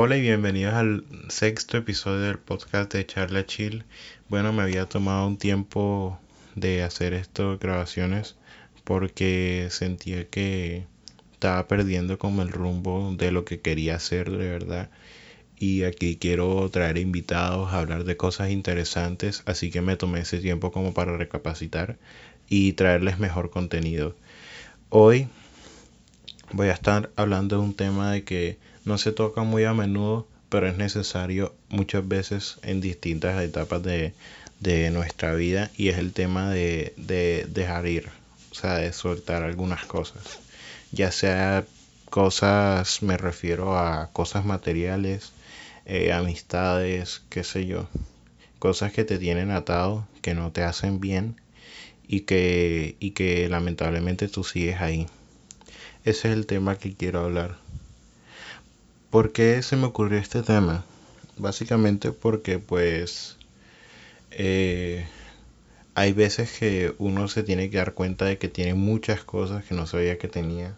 [0.00, 3.82] Hola y bienvenidos al sexto episodio del podcast de Charla Chill.
[4.28, 6.20] Bueno, me había tomado un tiempo
[6.54, 8.36] de hacer estas grabaciones
[8.84, 10.86] porque sentía que
[11.32, 14.88] estaba perdiendo como el rumbo de lo que quería hacer de verdad.
[15.58, 20.38] Y aquí quiero traer invitados a hablar de cosas interesantes, así que me tomé ese
[20.38, 21.98] tiempo como para recapacitar
[22.48, 24.14] y traerles mejor contenido.
[24.90, 25.26] Hoy
[26.52, 30.26] voy a estar hablando de un tema de que no se toca muy a menudo,
[30.48, 34.14] pero es necesario muchas veces en distintas etapas de,
[34.90, 38.08] nuestra vida y es el tema de, de dejar ir,
[38.50, 40.40] o sea, de soltar algunas cosas.
[40.90, 41.66] Ya sea
[42.10, 45.32] cosas, me refiero a cosas materiales,
[45.84, 47.88] eh, amistades, qué sé yo,
[48.58, 51.36] cosas que te tienen atado, que no te hacen bien
[52.08, 55.06] y que, y que lamentablemente tú sigues ahí.
[56.04, 57.67] Ese es el tema que quiero hablar.
[59.10, 60.84] ¿Por qué se me ocurrió este tema?
[61.38, 63.38] Básicamente porque pues
[64.32, 65.06] eh,
[65.94, 69.74] hay veces que uno se tiene que dar cuenta de que tiene muchas cosas que
[69.74, 70.76] no sabía que tenía,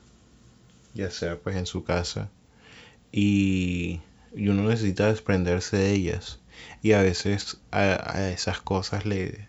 [0.94, 2.30] ya sea pues en su casa,
[3.10, 4.00] y,
[4.32, 6.38] uno necesita desprenderse de ellas.
[6.82, 9.48] Y a veces a, esas cosas le,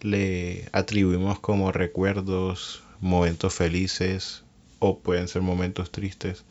[0.00, 4.44] le atribuimos como recuerdos, momentos felices,
[4.78, 6.44] o pueden ser momentos tristes.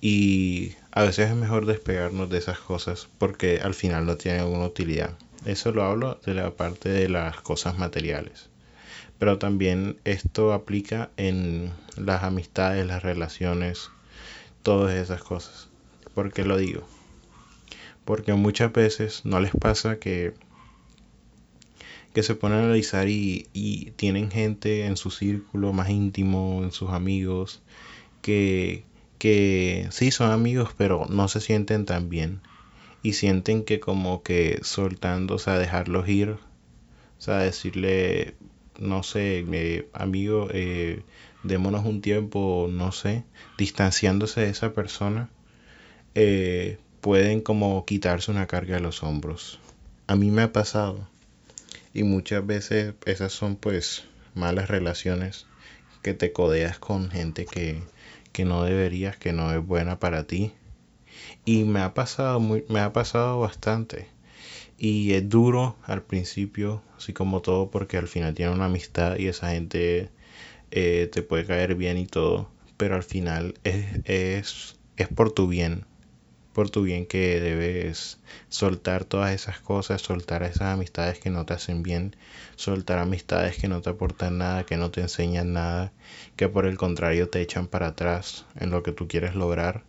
[0.00, 4.66] Y a veces es mejor despegarnos de esas cosas porque al final no tienen alguna
[4.66, 5.16] utilidad.
[5.44, 8.48] Eso lo hablo de la parte de las cosas materiales.
[9.18, 13.90] Pero también esto aplica en las amistades, las relaciones,
[14.62, 15.68] todas esas cosas.
[16.14, 16.86] ¿Por qué lo digo?
[18.04, 20.34] Porque muchas veces no les pasa que
[22.16, 26.72] que se ponen a analizar y, y, tienen gente en su círculo más íntimo, en
[26.72, 27.60] sus amigos,
[28.22, 28.84] que,
[29.90, 32.40] sí son amigos, pero no se sienten tan bien.
[33.02, 36.38] Y sienten que como que soltando, o sea, dejarlos ir, o
[37.18, 38.34] sea, decirle,
[38.78, 41.02] no sé, eh, amigo, eh,
[41.42, 43.24] démonos un tiempo, no sé,
[43.58, 45.30] distanciándose de esa persona,
[46.14, 49.60] eh, pueden como quitarse una carga de los hombros.
[50.06, 51.08] A mí me ha pasado
[51.94, 54.04] y muchas veces esas son pues
[54.34, 55.46] malas relaciones
[56.02, 57.82] que te codeas con gente que,
[58.36, 60.52] que no deberías, que no es buena para ti.
[61.46, 64.08] Y me ha pasado muy, me ha pasado bastante.
[64.76, 69.28] Y es duro al principio, así como todo, porque al final tiene una amistad y
[69.28, 70.10] esa gente
[70.70, 72.50] eh, te puede caer bien y todo.
[72.76, 75.86] Pero al final es, es, es por tu bien
[76.56, 78.16] por tu bien que debes
[78.48, 82.16] soltar todas esas cosas, soltar esas amistades que no te hacen bien,
[82.54, 85.92] soltar amistades que no te aportan nada, que no te enseñan nada,
[86.34, 89.82] que por el contrario te echan para atrás en lo que tú quieres lograr.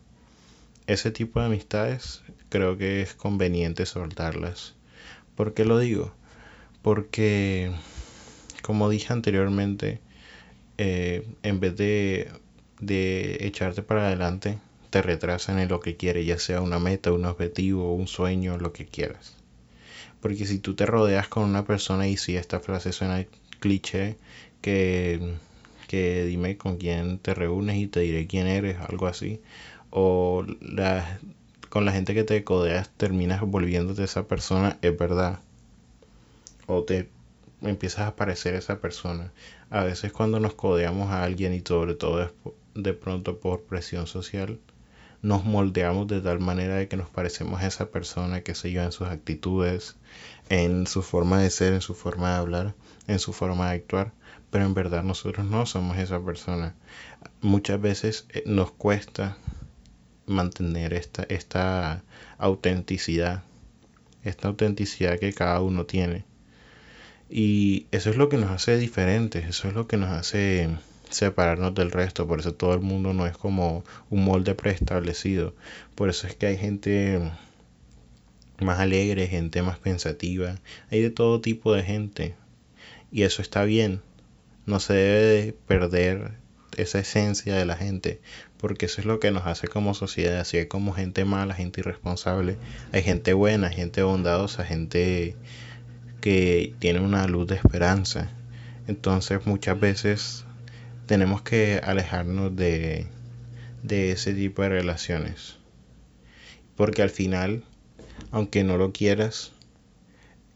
[0.88, 4.76] Ese tipo de amistades creo que es conveniente soltarlas.
[5.36, 6.12] ¿Por qué lo digo?
[6.82, 7.72] Porque,
[8.62, 10.02] como dije anteriormente,
[10.78, 12.30] eh, en vez de,
[12.82, 14.58] de echarte para adelante,
[14.90, 18.74] te retrasan en lo que quieres, ya sea una meta, un objetivo, un sueño, lo
[18.74, 19.36] que quieras.
[20.22, 23.26] Porque si tú te rodeas con una persona, y si esta frase suena
[23.60, 24.18] cliché,
[24.62, 25.36] que,
[25.88, 29.42] que dime con quién te reúnes y te diré quién eres, algo así,
[29.90, 30.46] o
[31.70, 35.40] con la gente que te codeas terminas volviéndote esa persona, es verdad.
[36.66, 37.10] O te
[37.62, 39.32] empiezas a parecer esa persona.
[39.70, 42.32] A veces cuando nos codeamos a alguien y sobre todo
[42.76, 44.60] de pronto por presión social,
[45.22, 48.84] nos moldeamos de tal manera de que nos parecemos a esa persona, que se yo,
[48.84, 49.96] en sus actitudes,
[50.50, 52.76] en su forma de ser, en su forma de hablar,
[53.08, 54.14] en su forma de actuar,
[54.50, 56.76] pero en verdad nosotros no somos esa persona.
[57.42, 59.38] Muchas veces eh, nos cuesta
[60.26, 62.04] mantener esta, esta
[62.38, 63.44] autenticidad,
[64.24, 66.26] esta autenticidad que cada uno tiene.
[67.30, 70.70] Y eso es lo que nos hace diferentes, eso es lo que nos hace
[71.10, 75.54] separarnos del resto, por eso todo el mundo no es como un molde preestablecido,
[75.96, 77.32] por eso es que hay gente
[78.60, 80.56] más alegre, gente más pensativa,
[80.92, 82.36] hay de todo tipo de gente.
[83.12, 84.02] Y eso está bien,
[84.66, 86.34] no se debe perder
[86.76, 88.20] esa esencia de la gente,
[88.58, 91.82] porque eso es lo que nos hace como sociedad, así hay como gente mala, gente
[91.82, 92.58] irresponsable,
[92.92, 95.36] hay gente buena, gente bondadosa, gente
[96.22, 98.32] que tiene una luz de esperanza.
[98.88, 100.46] Entonces muchas veces
[101.08, 103.08] tenemos que alejarnos de,
[103.82, 105.58] de ese tipo de relaciones.
[106.76, 107.64] Porque al final,
[108.32, 109.52] aunque no lo quieras,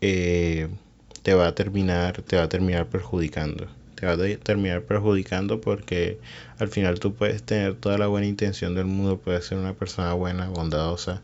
[0.01, 0.67] eh,
[1.23, 3.67] te va a terminar, te va a terminar perjudicando.
[3.95, 6.19] te va a terminar perjudicando porque
[6.57, 10.13] al final tú puedes tener toda la buena intención del mundo, puedes ser una persona
[10.13, 11.21] buena, bondadosa,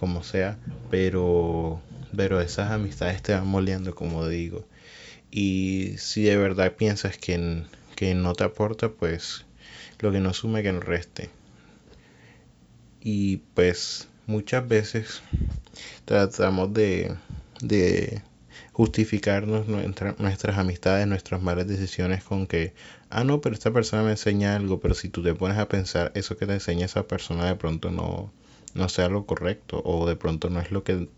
[0.00, 0.56] como sea,
[0.90, 1.80] pero,
[2.16, 4.64] pero esas amistades te van moldeando, como digo.
[5.30, 7.64] Y si de verdad piensas que,
[8.02, 9.44] que no te aporta, pues
[10.00, 11.30] lo que no sume que no reste.
[13.00, 15.22] Y pues muchas veces
[16.04, 17.14] tratamos de,
[17.60, 18.20] de
[18.72, 22.74] justificarnos nuestras amistades, nuestras malas decisiones con que,
[23.08, 26.10] ah, no, pero esta persona me enseña algo, pero si tú te pones a pensar,
[26.16, 28.32] eso que te enseña esa persona de pronto no,
[28.74, 31.08] no sea lo correcto o de pronto no es lo que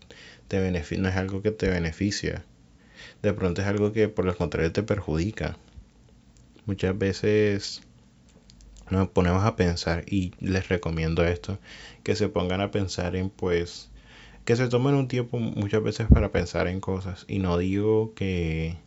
[0.47, 2.45] te beneficia, no es algo que te beneficia.
[3.23, 5.57] De pronto es algo que por el contrario te perjudica.
[6.65, 7.81] Muchas veces
[8.89, 11.59] nos ponemos a pensar y les recomiendo esto,
[12.03, 13.89] que se pongan a pensar en pues
[14.45, 17.25] que se tomen un tiempo muchas veces para pensar en cosas.
[17.27, 18.77] Y no digo que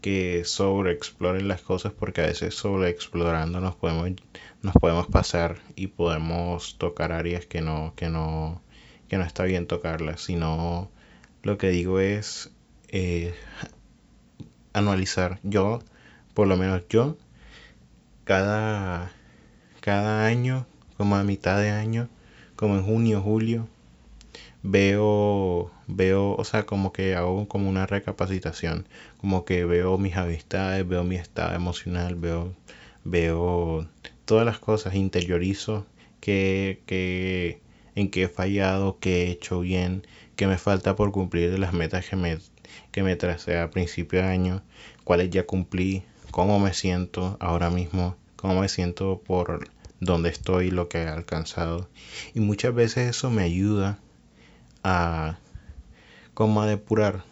[0.00, 4.10] que sobreexploren las cosas porque a veces sobreexplorando nos podemos
[4.62, 8.62] nos podemos pasar y podemos tocar áreas que no que no
[9.08, 10.20] que no está bien tocarlas.
[10.22, 10.90] Sino
[11.42, 12.50] lo que digo es
[12.88, 13.34] eh,
[14.72, 15.80] anualizar yo
[16.38, 17.16] por lo menos yo
[18.22, 19.10] cada
[19.80, 22.08] cada año como a mitad de año
[22.54, 23.66] como en junio julio
[24.62, 28.86] veo, veo, o sea, como que hago como una recapacitación,
[29.20, 32.54] como que veo mis amistades, veo mi estado emocional, veo,
[33.02, 33.88] veo
[34.24, 35.86] todas las cosas, interiorizo
[36.20, 37.60] que, que,
[37.96, 40.06] en qué he fallado, qué he hecho bien,
[40.36, 42.38] qué me falta por cumplir de las metas que me,
[42.92, 44.62] que me tracé a principio de año,
[45.04, 49.68] cuáles ya cumplí, cómo me siento ahora mismo, cómo me siento por
[50.00, 51.88] donde estoy, lo que he alcanzado.
[52.34, 53.98] Y muchas veces eso me ayuda
[54.82, 55.38] a
[56.34, 57.24] como depurar,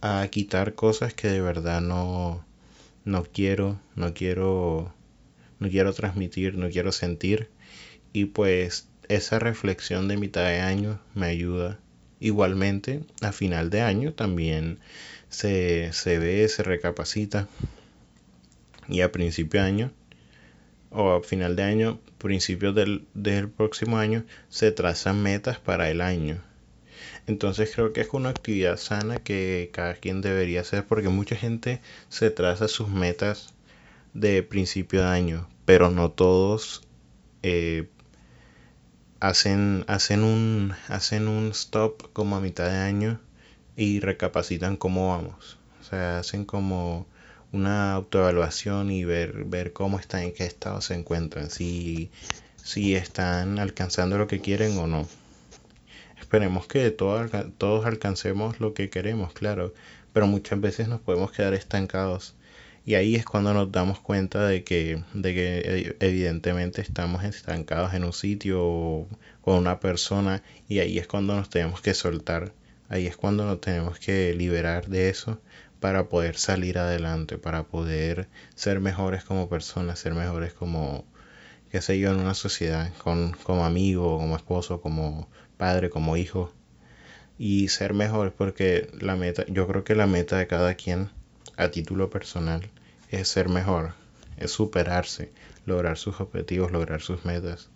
[0.00, 2.44] a quitar cosas que de verdad no,
[3.04, 4.92] no quiero, no quiero,
[5.60, 7.48] no quiero transmitir, no quiero sentir.
[8.12, 11.78] Y pues esa reflexión de mitad de año me ayuda.
[12.20, 14.78] Igualmente, a final de año también
[15.28, 17.48] se, se ve, se recapacita.
[18.88, 19.90] Y a principio de año,
[20.90, 26.00] o a final de año, principios del, del próximo año, se trazan metas para el
[26.00, 26.40] año.
[27.26, 31.80] Entonces creo que es una actividad sana que cada quien debería hacer porque mucha gente
[32.08, 33.54] se traza sus metas
[34.14, 36.82] de principio de año, pero no todos
[37.42, 37.88] eh,
[39.20, 43.20] hacen, hacen, un, hacen un stop como a mitad de año
[43.76, 45.58] y recapacitan cómo vamos.
[45.80, 47.06] O sea, hacen como
[47.52, 52.10] una autoevaluación y ver, ver cómo están, en qué estado se encuentran, si,
[52.56, 55.06] si están alcanzando lo que quieren o no.
[56.18, 59.74] Esperemos que todos, alcancemos lo que queremos, claro,
[60.14, 62.34] pero muchas veces nos podemos quedar estancados.
[62.84, 67.94] Y ahí es cuando nos damos cuenta de que, de que eh, evidentemente estamos estancados
[67.94, 69.08] en un sitio o
[69.40, 72.52] con una persona y ahí es cuando nos tenemos que soltar,
[72.88, 75.38] ahí es cuando nos tenemos que liberar de eso
[75.82, 81.04] para poder salir adelante, para poder ser mejores como personas, ser mejores como,
[81.72, 86.52] qué sé yo, en una sociedad, con, como amigo, como esposo, como padre, como hijo.
[87.36, 91.10] Y ser mejores porque la meta, yo creo que la meta de cada quien
[91.56, 92.70] a título personal
[93.10, 93.94] es ser mejor,
[94.36, 95.32] es superarse,
[95.66, 97.70] lograr sus objetivos, lograr sus metas.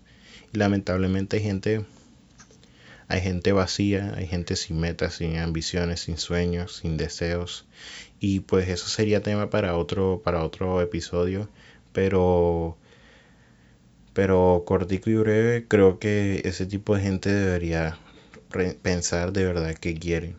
[0.52, 1.84] Y lamentablemente hay gente
[3.08, 7.64] hay gente vacía, hay gente sin metas, sin ambiciones, sin sueños, sin deseos.
[8.18, 11.48] Y pues eso sería tema para otro, para otro episodio.
[11.92, 12.76] Pero,
[14.12, 17.98] pero cortico y breve, creo que ese tipo de gente debería
[18.82, 20.34] pensar de verdad qué quiere.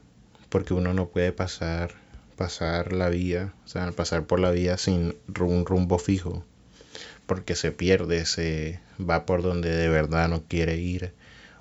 [0.50, 1.93] Porque uno no puede pasar,
[2.36, 6.43] pasar la vida, o sea, pasar por la vida sin un rumbo fijo.
[7.25, 11.13] Porque se pierde, se va por donde de verdad no quiere ir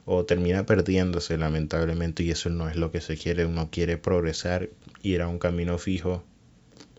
[0.06, 4.70] o termina perdiéndose lamentablemente y eso no es lo que se quiere, uno quiere progresar,
[5.02, 6.24] ir a un camino fijo,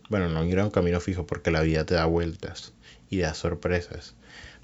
[0.10, 2.74] bueno, no ir a un camino fijo porque la vida te da vueltas
[3.10, 4.16] y da sorpresas,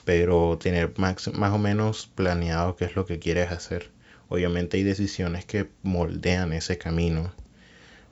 [0.04, 3.90] pero tener más, más o menos planeado qué es lo que quieres hacer.
[4.28, 7.34] Obviamente hay decisiones que moldean ese camino,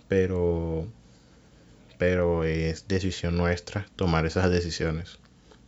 [0.07, 0.87] pero
[1.97, 5.19] pero es decisión nuestra tomar esas decisiones.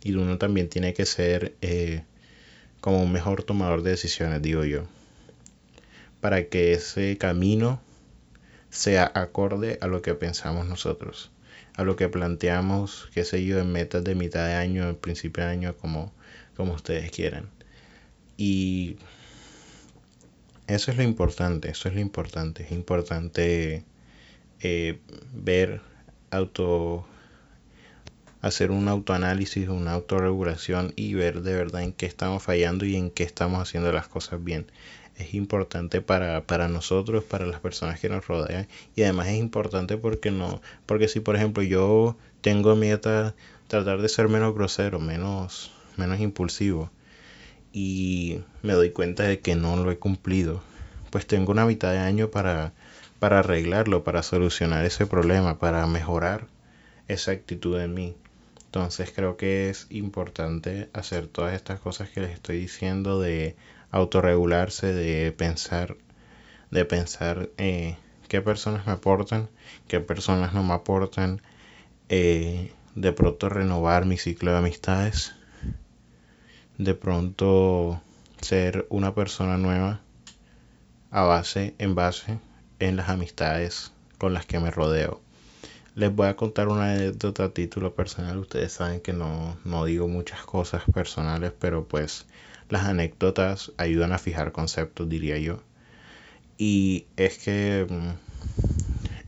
[0.02, 2.02] Y uno también tiene que ser eh,
[2.84, 4.82] como un mejor tomador de decisiones, digo yo,
[6.20, 7.80] para que ese camino
[8.68, 11.30] sea acorde a lo que pensamos nosotros,
[11.76, 15.44] a lo que planteamos, qué sé yo, en metas de mitad de año, en principio
[15.44, 16.12] de año, como,
[16.58, 17.48] como ustedes quieran.
[18.36, 18.98] Y
[20.66, 23.82] eso es lo importante, eso es lo importante, es importante
[24.60, 24.98] eh,
[25.32, 25.80] ver,
[26.30, 27.08] auto,
[28.44, 33.10] hacer un autoanálisis, una autorregulación y ver de verdad en qué estamos fallando y en
[33.10, 34.66] qué estamos haciendo las cosas bien.
[35.16, 39.96] Es importante para, para nosotros, para las personas que nos rodean y además es importante
[39.96, 43.34] porque no, porque si por ejemplo yo tengo meta
[43.68, 46.90] tratar de ser menos grosero, menos, menos impulsivo
[47.72, 50.62] y me doy cuenta de que no lo he cumplido,
[51.08, 52.74] pues tengo una mitad de año para,
[53.20, 56.46] para arreglarlo, para solucionar ese problema, para mejorar
[57.08, 58.16] esa actitud en mí.
[58.74, 63.54] Entonces creo que es importante hacer todas estas cosas que les estoy diciendo de
[63.92, 65.96] autorregularse, de pensar,
[66.72, 69.48] de pensar eh, qué personas me aportan,
[69.86, 71.40] qué personas no me aportan,
[72.08, 75.36] eh, de pronto renovar mi ciclo de amistades,
[76.76, 78.02] de pronto
[78.40, 80.00] ser una persona nueva
[81.12, 82.40] a base, en base
[82.80, 85.23] en las amistades con las que me rodeo.
[85.96, 88.38] Les voy a contar una anécdota a título personal.
[88.38, 92.26] Ustedes saben que no, no digo muchas cosas personales, pero pues
[92.68, 95.62] las anécdotas ayudan a fijar conceptos, diría yo.
[96.58, 98.10] Y es que mm,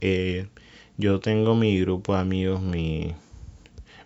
[0.01, 0.49] eh,
[0.97, 3.15] yo tengo mi grupo de amigos, mi,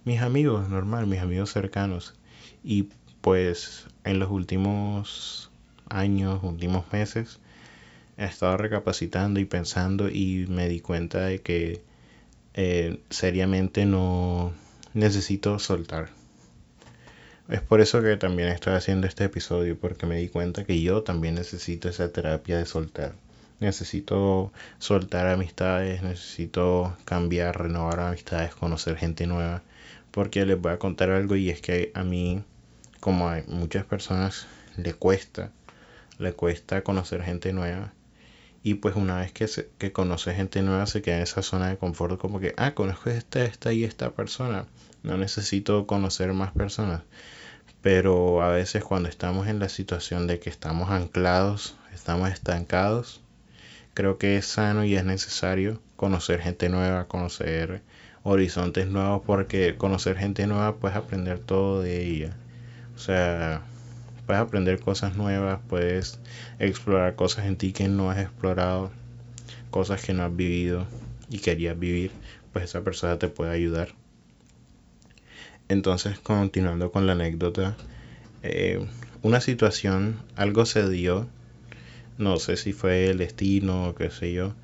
[0.05, 2.15] mis amigos, normal, mis amigos cercanos.
[2.63, 2.89] Y
[3.23, 5.51] pues en los últimos
[5.89, 7.41] años, últimos meses,
[8.19, 11.90] he estado recapacitando y pensando y me di cuenta de que
[12.55, 14.53] eh, seriamente no
[14.95, 16.09] necesito soltar.
[17.49, 21.03] Es por eso que también estoy haciendo este episodio, porque me di cuenta que yo
[21.03, 23.15] también necesito esa terapia de soltar.
[23.59, 29.63] Necesito soltar amistades, necesito cambiar, renovar amistades, conocer gente nueva.
[30.13, 32.43] Porque les voy a contar algo y es que a mí,
[33.01, 35.51] como a muchas personas, le cuesta,
[36.19, 37.93] le cuesta conocer gente nueva
[38.63, 41.69] y pues una vez que, se, que conoce gente nueva se queda en esa zona
[41.69, 44.67] de confort como que, ah, conozco esta, esta y esta persona.
[45.03, 47.03] No necesito conocer más personas.
[47.83, 53.23] Pero a veces cuando estamos en la situación de que estamos anclados, estamos estancados,
[53.95, 57.83] creo que es sano y es necesario conocer gente nueva, conocer
[58.23, 62.37] horizontes nuevos, porque conocer gente nueva puedes aprender todo de ella.
[62.95, 63.63] O sea,
[64.31, 66.21] puedes aprender cosas nuevas, puedes
[66.61, 68.93] explorar cosas en ti que no has explorado,
[69.73, 70.87] cosas que no has vivido
[71.29, 72.13] y querías vivir,
[72.53, 73.89] pues esa persona te puede ayudar.
[75.69, 77.77] Entonces, continuando con la anécdota,
[78.45, 78.87] eh,
[79.23, 81.27] una situación, algo se dio,
[82.17, 84.55] no sé si fue el destino o qué sé yo,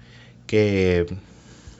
[0.46, 1.06] que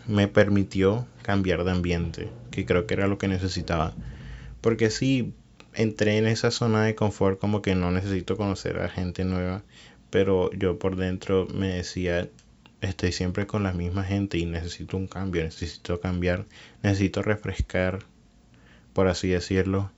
[0.09, 3.95] me permitió cambiar de ambiente, que creo que era lo que necesitaba.
[4.61, 5.35] Porque sí,
[5.77, 9.63] entré en esa zona de confort como que no necesito conocer a gente nueva,
[10.11, 12.29] pero yo por dentro me decía,
[12.81, 16.47] estoy siempre con la misma gente y necesito un cambio, necesito cambiar,
[16.83, 18.01] necesito refrescar,
[18.95, 19.93] por así decirlo.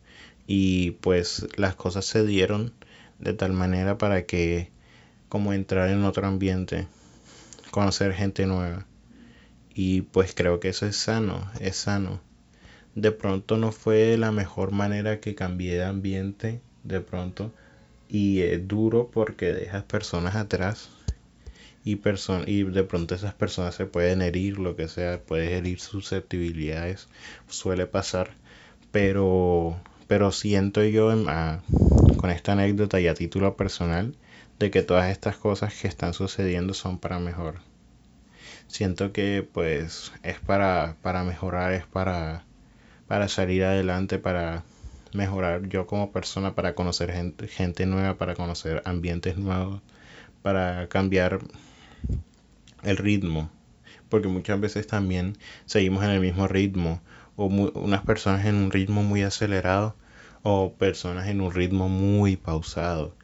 [0.47, 2.73] Y pues las cosas se dieron
[3.21, 4.71] de tal manera para que
[5.29, 6.89] como entrar en otro ambiente,
[7.71, 8.87] conocer gente nueva.
[9.75, 12.21] Y pues creo que eso es sano, es sano
[12.95, 17.53] de pronto no fue la mejor manera que cambié de ambiente, de pronto,
[18.09, 20.91] y es duro porque dejas personas atrás
[21.85, 22.01] y,
[22.47, 27.09] y de pronto esas personas se pueden herir, lo que sea, puedes herir susceptibilidades,
[27.49, 28.31] suele pasar,
[28.93, 31.11] pero, pero siento yo
[32.17, 34.15] con esta anécdota y a título personal
[34.59, 37.61] de que todas estas cosas que están sucediendo son para mejor.
[38.67, 42.45] Siento que pues es para, para mejorar, es para
[43.09, 44.65] para salir adelante, para
[45.13, 47.11] mejorar yo como persona, para conocer
[47.49, 49.81] gente, nueva, para conocer ambientes nuevos,
[50.43, 51.41] para cambiar
[52.83, 53.51] el ritmo.
[54.09, 55.37] Porque muchas veces también
[55.67, 57.01] seguimos en el mismo ritmo.
[57.37, 59.95] O unas personas en un ritmo muy acelerado
[60.43, 63.15] o personas en un ritmo muy pausado.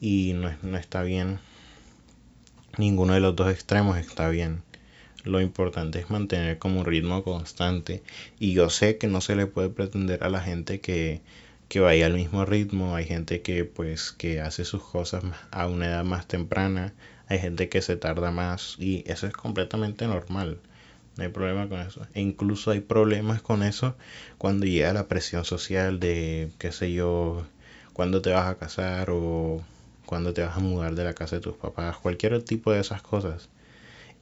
[0.00, 1.38] Y no, no está bien.
[2.78, 4.62] Ninguno de los dos extremos está bien.
[5.24, 8.02] Lo importante es mantener como un ritmo constante.
[8.38, 11.22] Y yo sé que no se le puede pretender a la gente que,
[11.68, 12.94] que vaya al mismo ritmo.
[12.94, 16.92] Hay gente que pues que hace sus cosas a una edad más temprana.
[17.28, 18.76] Hay gente que se tarda más.
[18.78, 20.58] Y eso es completamente normal.
[21.16, 22.06] No hay problema con eso.
[22.14, 23.96] E incluso hay problemas con eso
[24.36, 27.46] cuando llega la presión social de, qué sé yo,
[27.94, 29.62] cuando te vas a casar o
[30.06, 31.96] cuando te vas a mudar de la casa de tus papás.
[31.96, 33.48] Cualquier tipo de esas cosas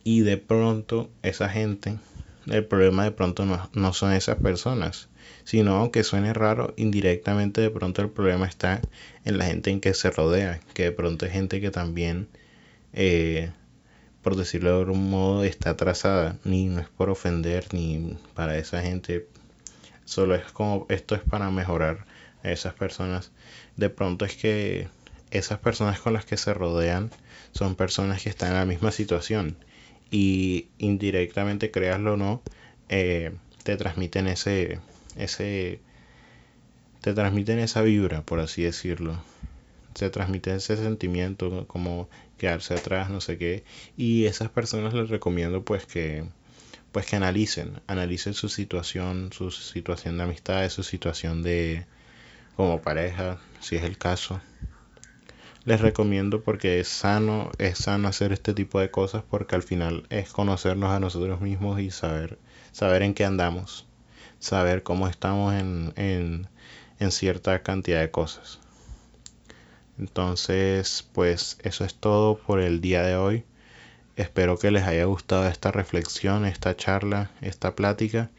[0.05, 1.99] y de pronto esa gente,
[2.47, 5.09] el problema de pronto no, son esas personas,
[5.45, 8.81] sino aunque suene raro, indirectamente de pronto el problema está
[9.25, 12.29] en la gente en que se rodea, que de pronto hay gente que también,
[12.93, 13.53] eh,
[14.23, 18.83] por decirlo de algún modo, está atrasada, ni no es por ofender, ni para esa
[18.83, 19.29] gente
[20.05, 22.07] solo es como esto es para mejorar
[22.43, 23.31] a esas personas.
[23.77, 24.89] De pronto es que
[25.31, 27.11] esas personas con las que se rodean
[27.53, 29.57] son personas que están en la misma situación
[30.13, 32.43] y indirectamente, créaslo o no,
[32.91, 33.33] eh,
[33.65, 34.79] te transmiten ese,
[35.17, 35.81] ese,
[37.01, 39.21] te transmiten esa vibra, por así decirlo.
[39.95, 43.65] Se transmite ese sentimiento como quedarse atrás, no sé qué.
[43.97, 46.25] Y esas personas les recomiendo pues que
[46.93, 51.87] pues que analicen, analicen su situación, su situación de amistad, su situación de
[52.57, 54.43] como pareja, si es el caso
[55.65, 60.05] les recomiendo porque es sano, es sano hacer este tipo de cosas porque al final
[60.11, 62.39] es conocernos a nosotros mismos y saber,
[62.73, 63.87] saber en qué andamos,
[64.41, 66.49] saber cómo estamos en, en,
[66.99, 68.59] en cierta cantidad de cosas.
[69.99, 73.45] Entonces, pues eso es todo por el día de hoy.
[74.17, 78.31] Espero que les haya gustado esta reflexión, esta charla, esta plática.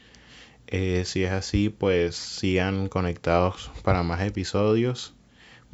[0.66, 5.14] Eh, si es así, pues sigan conectados para más episodios.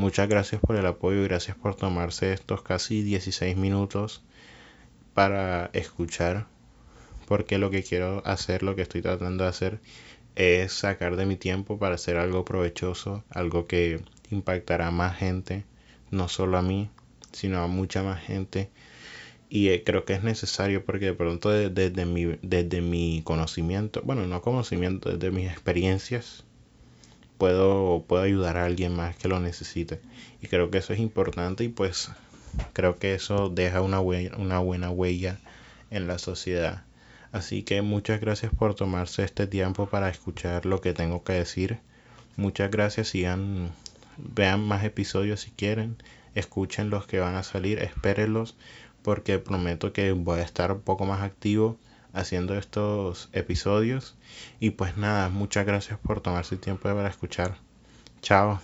[0.01, 4.23] Muchas gracias por el apoyo y gracias por tomarse estos casi 16 minutos
[5.13, 6.47] para escuchar.
[7.29, 9.79] Porque lo que quiero hacer, lo que estoy tratando de hacer,
[10.37, 15.67] es sacar de mi tiempo para hacer algo provechoso, algo que impactará a más gente,
[16.11, 16.89] no solo a mí,
[17.33, 18.71] sino a mucha más gente.
[19.51, 24.27] Y eh, creo que es necesario porque de pronto desde, mi, desde mi conocimiento, bueno,
[24.27, 26.47] no conocimiento, desde mis experiencias,
[27.41, 30.01] puedo, puedo ayudar a alguien más que lo necesite.
[30.43, 32.11] Y creo que eso es importante y pues
[32.75, 35.39] creo que eso deja una, una buena huella
[35.91, 36.85] en la sociedad.
[37.33, 41.79] Así que muchas gracias por tomarse este tiempo para escuchar lo que tengo que decir.
[42.37, 43.73] Muchas gracias, sigan,
[44.19, 45.97] vean más episodios si quieren,
[46.35, 48.55] escuchen los que van a salir, espérenlos
[49.03, 51.79] porque prometo que voy a estar un poco más activo
[52.13, 54.17] haciendo estos episodios.
[54.59, 57.57] Y pues nada, muchas gracias por tomarse el tiempo para escuchar.
[58.23, 58.61] Chao.